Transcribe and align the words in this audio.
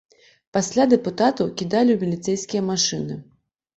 Пасля 0.55 0.83
дэпутатаў 0.93 1.53
кідалі 1.61 1.91
ў 1.97 2.07
міліцэйскія 2.07 2.67
машыны. 2.75 3.21